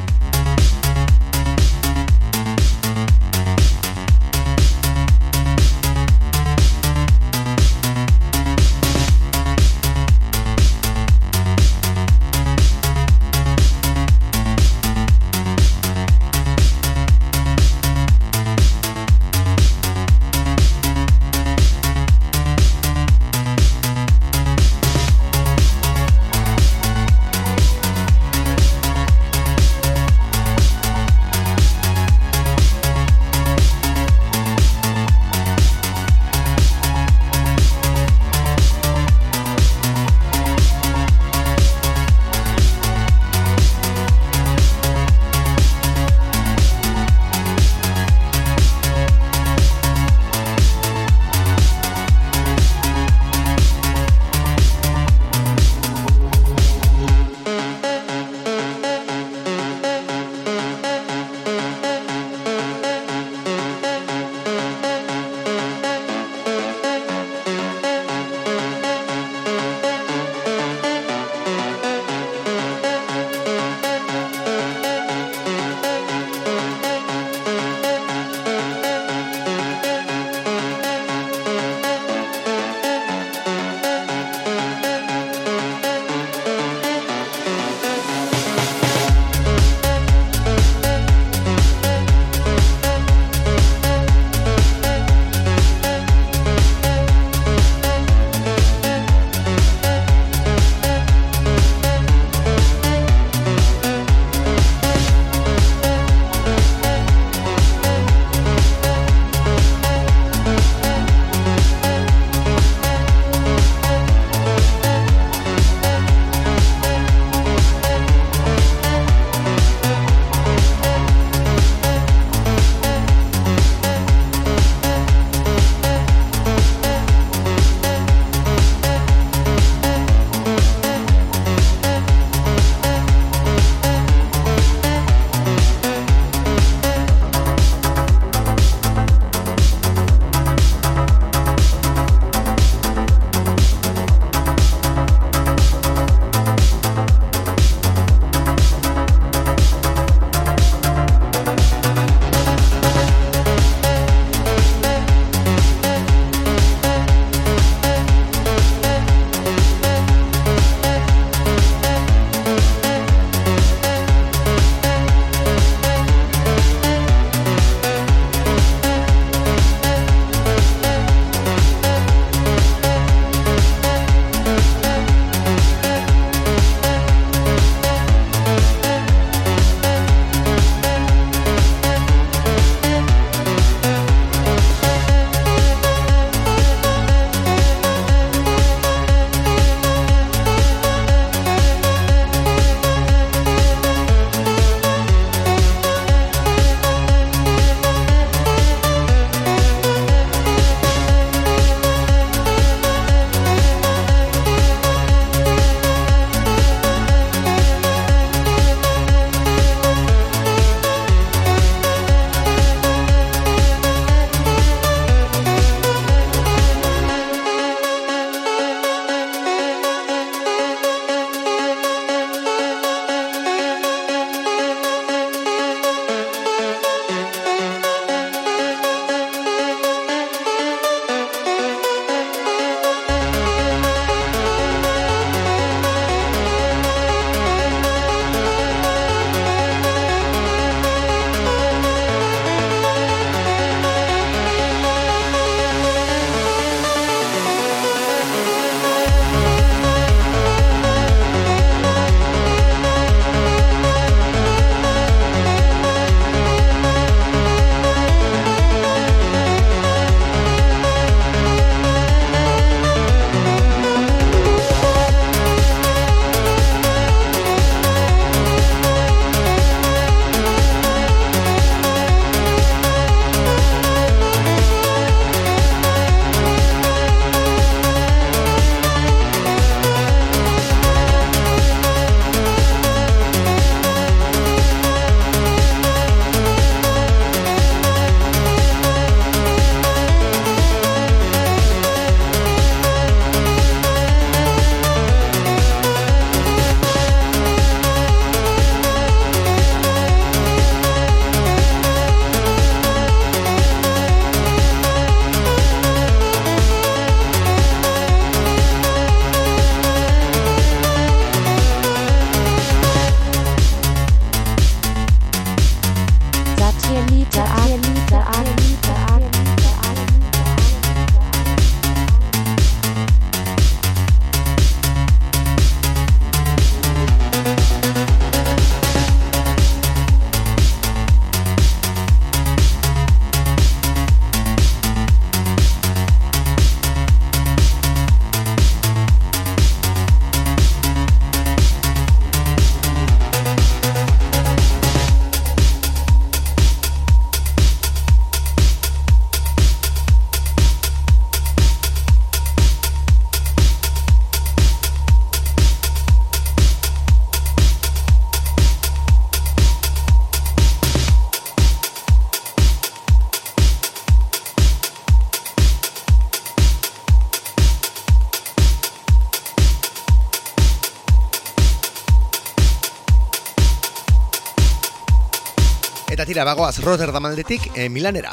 Tira, 376.32 376.46
bagoaz 376.48 376.78
Rotterdam 376.80 377.26
aldetik 377.28 377.66
e, 377.76 377.90
Milanera. 377.92 378.30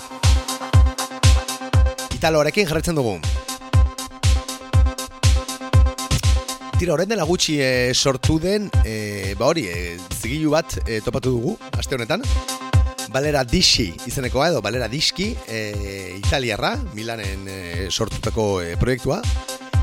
Italoarekin 2.16 2.64
jarretzen 2.70 2.96
dugu. 2.96 3.18
Tira, 6.78 6.94
horren 6.94 7.10
dela 7.12 7.26
gutxi 7.28 7.58
e, 7.60 7.92
sortu 7.92 8.38
den, 8.40 8.70
e, 8.88 9.34
ba 9.36 9.50
hori, 9.50 9.66
e, 9.68 9.98
zigilu 10.16 10.54
bat 10.54 10.78
e, 10.86 11.02
topatu 11.04 11.34
dugu, 11.36 11.58
aste 11.76 12.00
honetan. 12.00 12.24
Balera 13.12 13.44
Dishi 13.44 13.90
izenekoa 14.08 14.48
edo 14.54 14.62
Balera 14.64 14.88
Diski 14.88 15.34
e, 15.50 15.60
italiarra, 16.22 16.78
Milanen 16.96 17.50
e, 17.52 17.60
sortutako 17.92 18.62
e, 18.64 18.78
proiektua. 18.80 19.20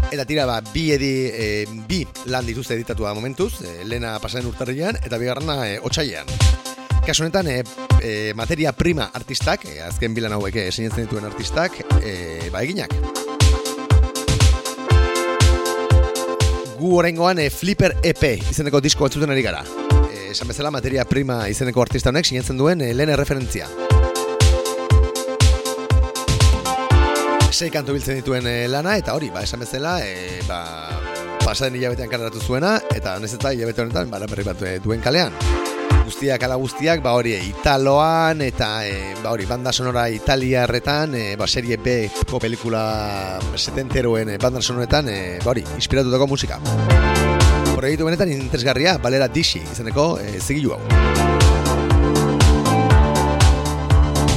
Eta 0.08 0.24
tira, 0.24 0.48
ba, 0.48 0.62
bi, 0.72 0.86
edi, 0.96 1.12
e, 1.28 1.66
bi 1.84 2.00
lan 2.32 2.48
dituzte 2.48 2.80
editatua 2.80 3.12
momentuz, 3.12 3.58
e, 3.60 3.82
lena 3.84 4.16
pasaren 4.24 4.48
urtarrian, 4.48 4.96
eta 5.04 5.20
bigarrena 5.20 5.66
e, 5.68 5.76
otxailean. 5.84 6.32
Kasu 7.06 7.22
honetan, 7.22 7.46
e, 7.46 7.62
e, 8.02 8.34
materia 8.34 8.72
prima 8.72 9.10
artistak, 9.14 9.64
e, 9.64 9.78
azken 9.80 10.14
bilan 10.14 10.32
hauek 10.34 10.56
e, 10.58 10.70
dituen 10.96 11.24
artistak, 11.24 11.78
e, 12.02 12.50
ba, 12.50 12.62
eginak. 12.62 12.90
gu 16.76 16.96
orengoan 16.98 17.38
e, 17.38 17.48
Flipper 17.50 17.96
EP 18.04 18.22
izeneko 18.50 18.80
disko 18.80 19.06
batzuten 19.06 19.30
ari 19.30 19.42
gara. 19.42 19.62
E, 20.10 20.32
esan 20.32 20.48
bezala 20.48 20.70
materia 20.70 21.04
prima 21.04 21.48
izeneko 21.48 21.82
artista 21.82 22.10
honek 22.10 22.26
sinatzen 22.26 22.58
duen 22.58 22.82
e, 22.82 22.92
lehen 22.94 23.16
referentzia. 23.16 23.68
Sei 27.56 27.70
kantu 27.72 27.94
biltzen 27.96 28.20
dituen 28.20 28.46
e, 28.50 28.56
lana 28.68 28.98
eta 29.00 29.14
hori, 29.16 29.30
ba, 29.32 29.46
esan 29.46 29.62
bezala, 29.64 30.00
e, 30.04 30.42
ba, 30.48 30.60
pasaden 31.44 31.78
hilabetean 31.78 32.10
karratu 32.10 32.42
zuena 32.42 32.76
eta 32.94 33.16
nezetza 33.22 33.54
hilabete 33.54 33.86
honetan, 33.86 34.10
bara 34.10 34.28
berri 34.28 34.44
bat 34.50 34.66
duen 34.84 35.00
kalean 35.00 35.32
guztiak 36.06 36.42
ala 36.46 36.56
guztiak, 36.60 37.02
ba 37.02 37.16
hori 37.18 37.34
Italoan 37.48 38.40
eta 38.46 38.70
e, 38.86 39.14
ba 39.22 39.32
hori 39.34 39.46
banda 39.48 39.72
sonora 39.74 40.06
Italiarretan, 40.14 41.14
e, 41.18 41.24
ba 41.36 41.48
serie 41.50 41.76
B 41.82 42.06
ko 42.30 42.38
pelikula 42.38 43.40
setenteroen 43.58 44.30
e, 44.30 44.38
banda 44.38 44.62
sonoretan, 44.62 45.10
e, 45.10 45.18
ba 45.42 45.50
hori, 45.50 45.66
inspiratutako 45.74 46.30
musika. 46.30 46.60
Proiektu 47.74 48.06
benetan 48.06 48.30
interesgarria, 48.32 48.96
balera 49.02 49.28
Dishi 49.28 49.64
izeneko 49.66 50.14
e, 50.22 50.38
zigilu 50.40 50.76
hau. 50.76 50.80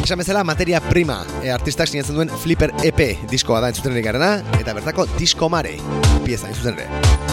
Esan 0.01 0.17
bezala, 0.17 0.41
materia 0.43 0.81
prima 0.81 1.21
e, 1.43 1.51
artistak 1.53 1.91
sinatzen 1.91 2.17
duen 2.17 2.33
Flipper 2.33 2.73
EP 2.81 3.27
diskoa 3.29 3.61
da 3.61 3.69
entzuten 3.69 3.93
garena, 4.01 4.39
eta 4.57 4.73
bertako 4.73 5.05
Disco 5.19 5.53
Mare 5.53 5.77
pieza 6.25 6.49
entzuten 6.49 6.81
ere. 6.81 7.28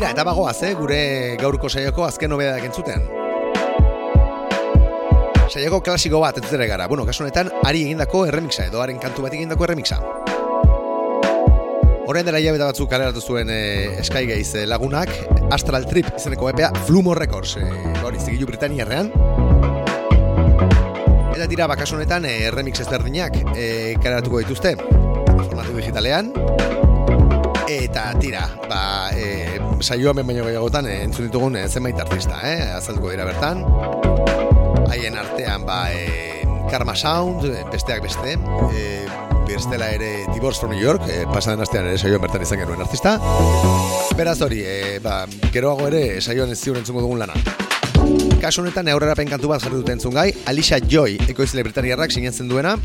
Tira, 0.00 0.14
eta 0.14 0.24
bagoaz, 0.24 0.62
eh, 0.64 0.70
gure 0.72 1.36
gaurko 1.36 1.68
saioko 1.68 2.06
azken 2.06 2.30
nobedadak 2.32 2.62
entzuten. 2.64 3.02
Saioko 5.44 5.82
klasiko 5.84 6.22
bat 6.22 6.38
entzutere 6.40 6.64
gara. 6.70 6.86
Bueno, 6.88 7.04
kasu 7.04 7.26
honetan, 7.26 7.50
ari 7.68 7.82
egindako 7.84 8.22
erremixa, 8.24 8.70
edo 8.70 8.80
haren 8.80 8.96
kantu 8.96 9.26
bat 9.26 9.36
egindako 9.36 9.66
erremixa. 9.68 9.98
Horren 12.08 12.24
dela 12.24 12.40
hilabeta 12.40 12.70
batzuk 12.70 12.88
kaleratu 12.88 13.20
zuen 13.20 13.52
eh, 13.52 14.00
Sky 14.00 14.24
Gaze 14.24 14.62
eh, 14.62 14.66
lagunak, 14.72 15.12
Astral 15.52 15.84
Trip 15.84 16.08
izeneko 16.16 16.48
epea 16.48 16.72
Flumo 16.86 17.12
Records, 17.14 17.58
eh, 17.60 17.68
hori 18.00 18.24
zigilu 18.24 18.48
Britaniarrean. 18.48 19.12
Eta 21.36 21.44
tira, 21.44 21.68
bakasu 21.68 22.00
honetan, 22.00 22.24
remix 22.56 22.80
ezberdinak 22.80 23.36
eh, 23.52 23.98
kaleratuko 24.00 24.40
dituzte, 24.46 24.78
formatu 24.80 25.76
digitalean. 25.76 26.32
Eta 27.90 28.14
tira, 28.22 28.44
ba, 28.70 29.10
e, 29.18 29.58
saioa 29.82 30.12
ben 30.14 30.28
baino 30.28 30.44
gehiagotan 30.46 30.86
e, 30.86 30.92
entzun 31.02 31.26
ditugun 31.26 31.56
e, 31.58 31.64
zenbait 31.66 31.98
artista, 31.98 32.36
eh? 32.46 32.68
azalduko 32.76 33.10
dira 33.10 33.24
bertan. 33.26 33.64
Haien 34.92 35.18
artean, 35.18 35.64
ba, 35.66 35.80
e, 35.90 36.44
Karma 36.70 36.94
Sound, 36.94 37.48
e, 37.50 37.64
besteak 37.72 38.04
beste, 38.04 38.36
e, 38.70 38.84
bestela 39.48 39.90
ere 39.90 40.22
Divorce 40.30 40.62
from 40.62 40.70
New 40.70 40.78
York, 40.78 41.02
e, 41.10 41.24
pasadan 41.34 41.66
astean 41.66 41.90
ere 41.90 41.98
saioan 41.98 42.22
bertan 42.22 42.46
izan 42.46 42.62
genuen 42.62 42.86
artista. 42.86 43.16
Beraz 44.14 44.38
hori, 44.46 44.62
e, 44.62 45.00
ba, 45.02 45.24
geroago 45.50 45.90
ere 45.90 46.20
saioan 46.22 46.54
ez 46.54 46.60
ziur 46.62 46.78
entzungo 46.78 47.02
dugun 47.02 47.18
lana. 47.18 47.34
Kasu 48.38 48.62
honetan 48.62 48.86
aurrera 48.94 49.18
kantu 49.18 49.50
bat 49.50 49.66
jarri 49.66 49.82
dute 49.82 49.98
entzun 49.98 50.14
gai, 50.14 50.30
Alicia 50.46 50.78
Joy, 50.78 51.18
ekoizle 51.26 51.66
britaniarrak 51.66 52.14
sinatzen 52.14 52.46
duena, 52.46 52.78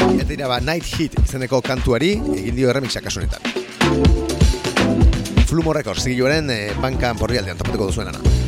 eta 0.00 0.30
dira 0.32 0.48
ba 0.48 0.62
Night 0.64 0.96
Hit 0.96 1.20
izeneko 1.26 1.60
kantuari 1.60 2.16
egin 2.40 2.56
dio 2.56 2.72
erremixa 2.72 3.04
kasu 3.04 3.20
honetan. 3.20 4.29
Flumo 5.50 5.72
Records 5.74 6.04
zigiluaren 6.06 6.46
eh, 6.54 6.70
bankan 6.78 7.18
porrialdean 7.18 7.58
topatuko 7.58 7.90
duzuen 7.90 8.12
lana. 8.12 8.39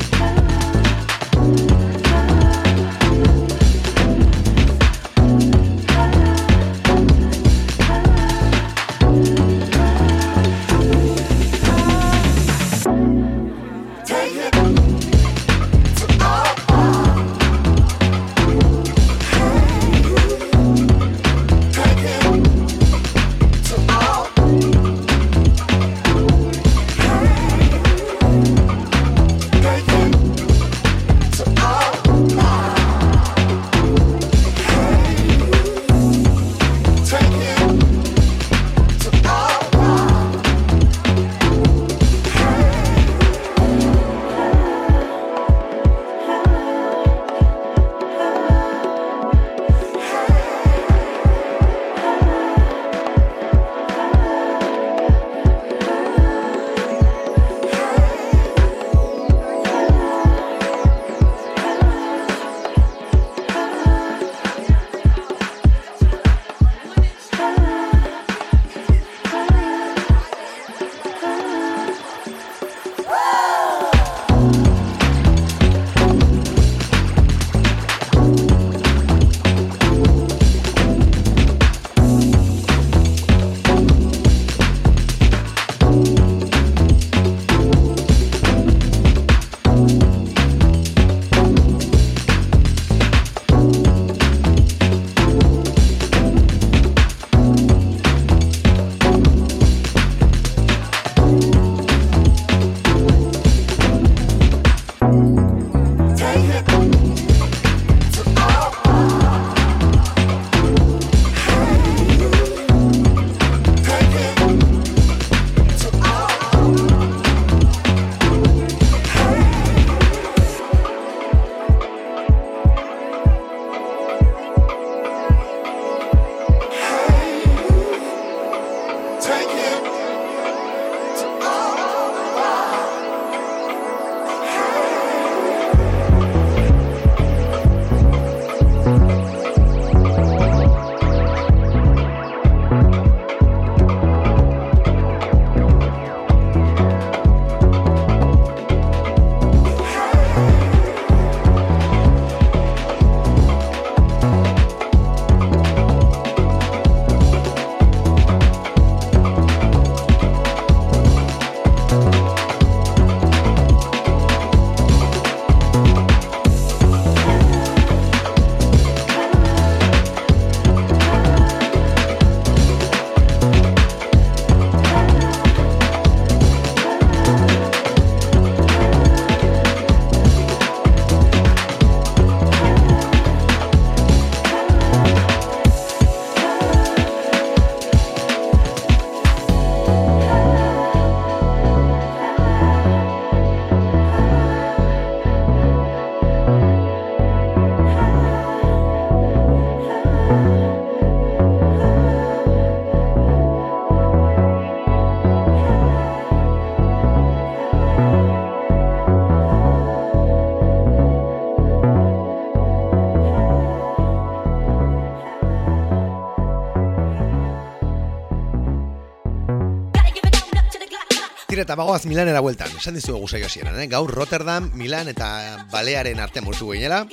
Eta 221.63 221.77
bagoaz 221.79 222.05
Milanera 222.11 222.41
bueltan, 222.43 222.71
esan 222.79 222.97
dizu 222.99 223.15
guzaio 223.23 223.47
hasieran, 223.47 223.79
eh? 223.79 223.87
gaur 223.91 224.11
Rotterdam, 224.11 224.69
Milan 224.75 225.09
eta 225.09 225.29
Balearen 225.71 226.21
artean 226.21 226.45
mugitu 226.45 226.73
gehiela. 226.73 227.05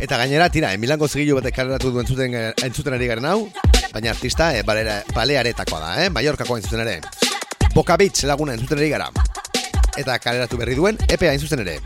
Eta 0.00 0.16
gainera, 0.20 0.48
tira, 0.52 0.72
eh, 0.72 0.78
Milango 0.80 1.08
zigilu 1.08 1.38
batek 1.38 1.56
kaleratu 1.56 1.90
du 1.92 2.00
entzuten, 2.00 2.36
entzuten 2.64 2.96
ari 2.96 3.08
garen 3.08 3.26
hau. 3.28 3.48
Baina 3.92 4.12
artista 4.12 4.52
e, 4.56 4.62
balera, 4.62 5.00
balearetakoa 5.16 5.80
da, 5.80 5.90
eh? 6.04 6.08
Mallorcakoa 6.12 6.58
hain 6.58 6.68
zuzen 6.68 6.84
ere. 6.84 7.00
Boca 7.74 7.96
Beach 8.00 8.24
laguna 8.28 8.56
entzuten 8.56 8.80
eri 8.80 8.90
gara. 8.92 9.10
Eta 9.98 10.18
kaleratu 10.22 10.60
berri 10.60 10.76
duen, 10.78 11.00
EPA 11.08 11.36
zuzen 11.38 11.64
ere. 11.64 11.78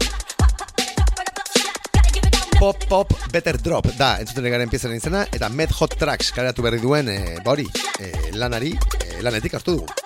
Pop 2.58 2.86
Pop 2.88 3.12
Better 3.32 3.58
Drop 3.60 3.90
da 3.98 4.14
entzuten 4.22 4.50
garen 4.50 4.70
piezaren 4.70 4.98
izena 4.98 5.26
eta 5.34 5.50
Med 5.50 5.74
Hot 5.78 5.98
Tracks 5.98 6.32
kaleratu 6.34 6.64
berri 6.66 6.82
duen 6.82 7.10
e, 7.10 7.20
ba 7.44 7.54
hori, 7.54 7.68
e, 7.98 8.14
lanari 8.38 8.74
e, 8.74 9.20
lanetik 9.22 9.58
hartu 9.58 9.78
dugu. 9.78 10.03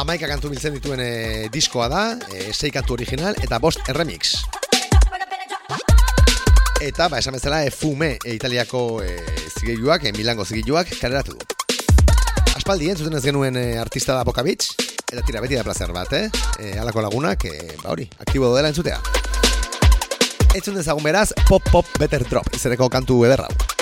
Amaika 0.00 0.24
kantu 0.30 0.48
biltzen 0.48 0.72
dituen 0.72 1.00
e, 1.04 1.48
diskoa 1.52 1.86
da, 1.92 2.02
e, 2.32 2.54
sei 2.54 2.70
kantu 2.72 2.94
original 2.94 3.34
eta 3.44 3.58
bost 3.60 3.84
remix. 3.92 4.30
Eta, 6.80 7.10
ba, 7.12 7.18
esan 7.18 7.36
bezala, 7.36 7.58
e, 7.66 7.70
Fume 7.74 8.14
e, 8.16 8.32
italiako 8.32 9.02
e, 9.04 9.10
zigeiluak, 9.58 10.06
e, 10.08 10.14
Milango 10.16 10.46
zigeiluak 10.48 10.94
kaleratu 11.02 11.36
du. 11.36 11.44
Aspaldi, 12.56 12.88
entzuten 12.88 13.18
ez 13.18 13.24
genuen 13.26 13.60
e, 13.60 13.66
artista 13.76 14.16
da 14.16 14.24
Beach, 14.24 14.70
eta 15.12 15.20
tira 15.20 15.42
beti 15.44 15.60
da 15.60 15.64
placer 15.64 15.92
bat, 15.92 16.14
eh? 16.16 16.30
E, 16.58 16.78
alako 16.78 17.02
lagunak, 17.02 17.44
e, 17.44 17.76
ba 17.82 17.90
hori, 17.92 18.08
aktibo 18.24 18.54
dela 18.56 18.72
entzutea. 18.72 19.02
Etzun 20.54 20.80
dezagun 20.80 21.04
beraz, 21.04 21.34
Pop 21.46 21.62
Pop 21.70 21.84
Better 21.98 22.24
Drop, 22.24 22.48
izereko 22.56 22.88
kantu 22.88 23.26
ederra. 23.26 23.52
Eta 23.52 23.79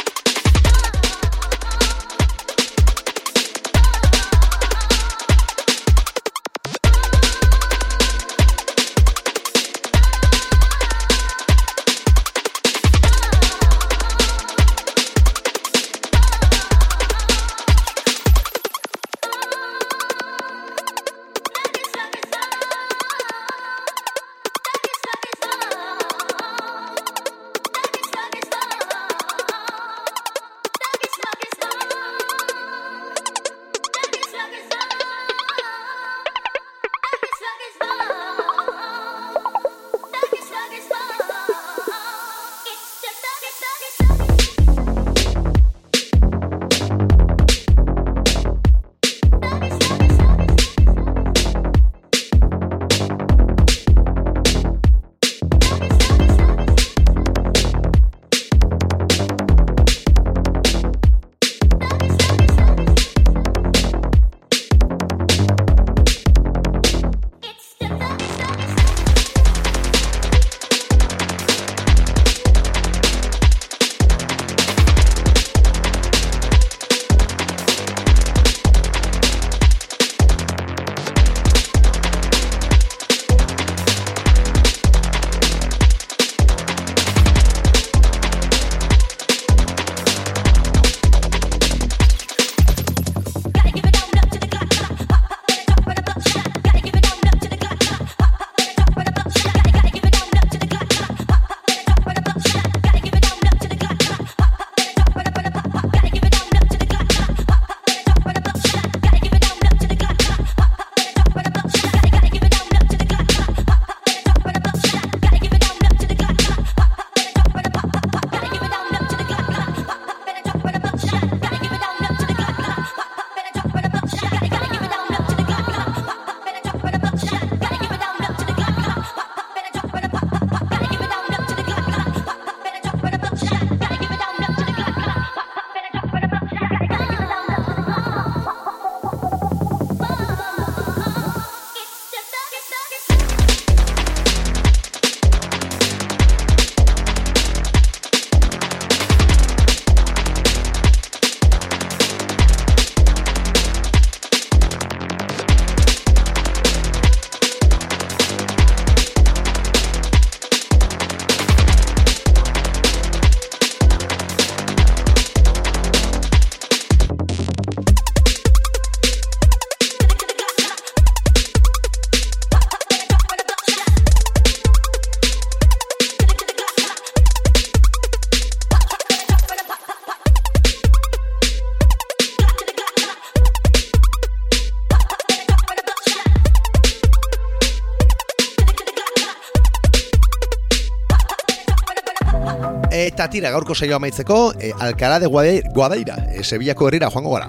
tira 193.30 193.50
gaurko 193.50 193.74
saio 193.74 193.96
amaitzeko, 193.96 194.54
e, 194.60 194.72
Alcalá 194.78 195.20
de 195.20 195.26
Guadaira, 195.26 196.16
e, 196.32 196.44
Sevillako 196.44 196.88
herrira 196.88 197.10
joango 197.10 197.32
gara. 197.34 197.48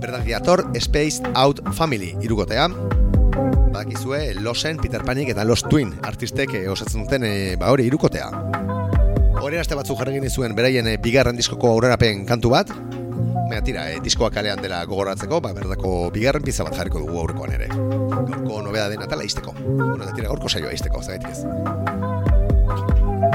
Berdak 0.00 0.24
diator, 0.24 0.64
Spaced 0.78 1.26
Out 1.34 1.60
Family, 1.74 2.16
irukotea. 2.22 2.68
Badakizue, 3.70 4.34
Losen, 4.34 4.78
Peter 4.78 5.02
Panik 5.04 5.28
eta 5.30 5.44
Los 5.44 5.62
Twin 5.62 5.94
artistek 6.02 6.54
e, 6.54 6.68
osatzen 6.68 7.04
duten, 7.04 7.24
e, 7.24 7.56
ba 7.56 7.70
hori, 7.70 7.86
irukotea. 7.86 8.28
Horren 9.40 9.60
aste 9.62 9.78
batzuk 9.78 9.98
jarregin 10.00 10.28
zuen 10.28 10.54
beraien 10.56 10.86
e, 10.86 10.96
bigarren 11.00 11.36
diskoko 11.38 11.70
aurrerapen 11.72 12.26
kantu 12.28 12.52
bat. 12.52 12.72
Baina 13.50 13.62
tira, 13.64 13.88
e, 13.90 14.00
diskoa 14.04 14.30
kalean 14.30 14.60
dela 14.62 14.82
gogoratzeko, 14.84 15.40
ba, 15.40 15.54
berdako 15.56 16.10
bigarren 16.14 16.44
pizza 16.44 16.66
bat 16.66 16.76
jarriko 16.76 17.00
dugu 17.06 17.22
aurrekoan 17.22 17.56
ere. 17.56 17.70
Gaurko 17.70 18.62
nobeda 18.66 18.88
dena 18.92 19.08
tala 19.08 19.24
izteko. 19.24 19.56
Bueno, 19.64 20.04
tira, 20.12 20.28
gaurko 20.28 20.52
saioa 20.52 20.74
izteko, 20.76 21.02
zagaitik 21.02 21.30
ez. 21.32 22.09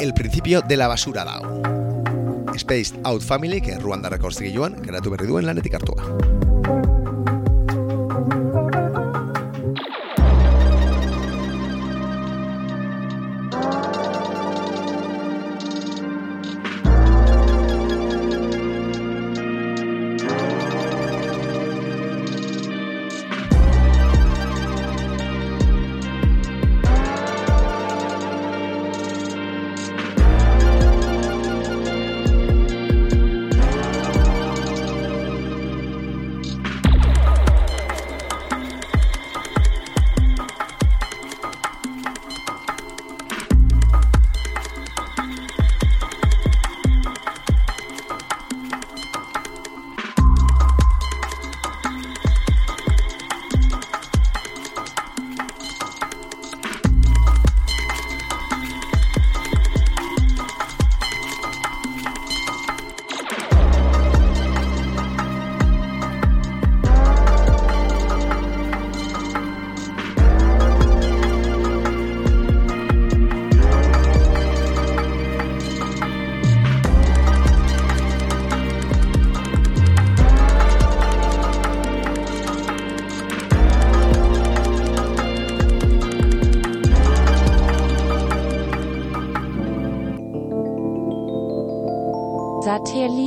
El 0.01 0.13
principio 0.13 0.61
de 0.61 0.77
la 0.77 0.87
basura 0.87 1.23
da. 1.23 1.39
Spaced 2.57 2.99
Out 3.03 3.21
Family, 3.21 3.61
que 3.61 3.77
Ruanda 3.79 4.09
Records 4.09 4.37
zigiluan, 4.37 4.75
geratu 4.83 5.11
berri 5.11 5.27
duen 5.27 5.45
lanetik 5.45 5.75
hartua. 5.75 6.34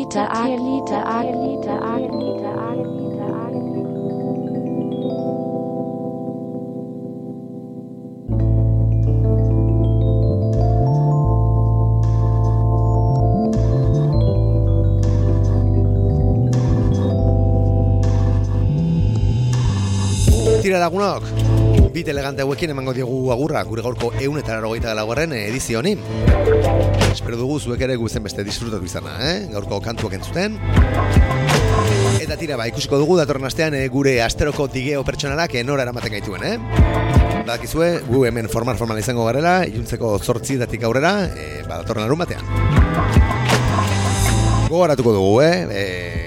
Liter, 0.08 0.26
A 0.30 0.48
Liter, 0.48 1.02
A 1.04 1.20
Liter, 1.22 1.76
A 1.76 1.98
Liter, 2.00 2.54
A 2.56 2.72
Liter, 2.80 3.28
A 3.28 3.52
Liter. 3.52 3.88
Tira 20.62 20.78
lagunok, 20.78 21.37
bit 21.98 22.08
elegante 22.12 22.42
hauekin 22.42 22.70
emango 22.70 22.92
diogu 22.94 23.32
agurra 23.34 23.64
gure 23.66 23.82
gaurko 23.82 24.12
eun 24.22 24.36
eta 24.38 24.54
larogeita 24.54 24.92
laugarren 24.94 25.32
edizio 25.34 25.80
honi. 25.80 25.96
Espero 27.08 27.38
dugu 27.40 27.56
zuek 27.58 27.80
ere 27.88 27.96
guzen 27.98 28.22
beste 28.22 28.44
disfrutatu 28.46 28.86
izana, 28.86 29.16
eh? 29.26 29.48
gaurko 29.50 29.80
kantuak 29.82 30.14
entzuten. 30.14 30.60
Eta 32.22 32.36
tira, 32.38 32.58
ba, 32.60 32.68
ikusiko 32.70 33.00
dugu 33.02 33.16
datorren 33.18 33.48
astean 33.48 33.74
eh, 33.74 33.88
gure 33.90 34.12
asteroko 34.22 34.68
digeo 34.70 35.02
pertsonalak 35.08 35.56
eh, 35.58 35.64
nora 35.66 35.88
eramaten 35.88 36.14
gaituen, 36.14 36.44
eh? 36.46 36.54
Badakizue, 37.40 37.90
gu 38.06 38.22
hemen 38.30 38.50
formal 38.52 38.78
formal 38.78 39.02
izango 39.02 39.26
garela, 39.26 39.64
iluntzeko 39.66 40.12
zortzietatik 40.20 40.86
aurrera, 40.86 41.16
eh, 41.34 41.64
ba, 41.66 41.80
datorren 41.80 42.06
larun 42.06 42.22
batean. 42.22 42.46
Gogoratuko 44.68 45.18
dugu, 45.18 45.34
eh? 45.42 45.54
E, 45.72 46.17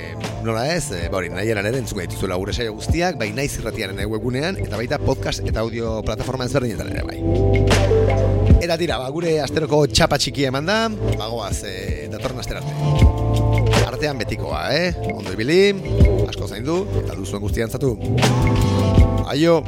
nola 0.46 0.66
ez, 0.74 0.92
e, 0.92 1.08
ba 1.12 1.20
hori, 1.20 1.30
nahi 1.34 1.52
eran 1.54 1.68
ere 1.70 1.80
entzuko 1.82 2.02
dituzuela 2.04 2.38
gure 2.40 2.54
saio 2.54 2.74
guztiak, 2.76 3.18
bai 3.20 3.30
naiz 3.36 3.52
irratiaren 3.60 4.00
webgunean, 4.10 4.58
eta 4.62 4.80
baita 4.80 5.00
podcast 5.02 5.46
eta 5.46 5.62
audio 5.62 6.00
plataforma 6.06 6.48
ezberdinetan 6.50 6.92
ere, 6.92 7.04
bai. 7.06 7.20
Eta 8.62 8.78
tira, 8.78 8.98
ba, 9.02 9.10
gure 9.14 9.38
asteroko 9.44 9.86
txapa 9.90 10.20
txikia 10.22 10.52
eman 10.52 10.70
da, 10.70 10.80
bagoaz, 11.20 11.64
e, 11.68 12.08
datorren 12.12 12.42
aster 12.44 12.62
arte. 12.62 12.74
Artean 13.92 14.22
betikoa, 14.22 14.68
eh? 14.76 14.94
Ondo 15.14 15.34
ibili, 15.36 15.62
asko 16.28 16.48
zaindu, 16.48 16.84
eta 17.04 17.18
duzuen 17.18 17.44
guztian 17.44 17.74
zatu. 17.74 17.96
Aio! 19.32 19.62